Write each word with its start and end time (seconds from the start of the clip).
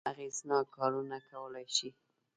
اغېزناک 0.11 0.65
کارونه 0.75 1.17
کولای 1.29 1.65
شي. 1.75 1.89